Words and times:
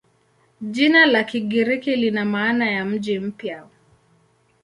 Jina 0.61 1.05
la 1.05 1.23
Kigiriki 1.23 1.95
lina 1.95 2.25
maana 2.25 2.71
ya 2.71 2.85
"mji 2.85 3.19
mpya". 3.19 3.67